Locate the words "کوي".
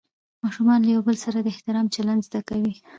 2.49-2.73